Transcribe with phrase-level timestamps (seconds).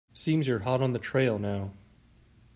[0.13, 1.73] Seems you're hot on the trail now.